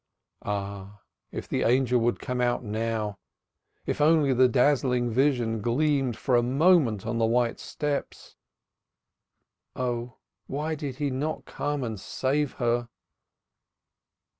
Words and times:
Ah, 0.41 1.03
if 1.31 1.47
the 1.47 1.61
angel 1.61 1.99
would 1.99 2.17
come 2.19 2.41
out 2.41 2.63
now! 2.63 3.19
If 3.85 4.01
only 4.01 4.33
the 4.33 4.47
dazzling 4.47 5.11
vision 5.11 5.61
gleamed 5.61 6.17
for 6.17 6.35
a 6.35 6.41
moment 6.41 7.05
on 7.05 7.19
the 7.19 7.25
white 7.27 7.59
steps. 7.59 8.35
Oh, 9.75 10.17
why 10.47 10.73
did 10.73 10.95
he 10.95 11.11
not 11.11 11.45
come 11.45 11.83
and 11.83 11.99
save 11.99 12.53
her? 12.53 12.89